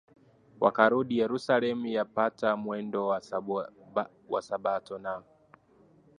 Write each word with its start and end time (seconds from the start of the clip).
wakarudi 0.59 1.17
Yerusalemu 1.19 1.87
yapata 1.87 2.55
mwendo 2.57 3.07
wa 4.31 4.41
sabato 4.41 4.97
na 4.99 5.23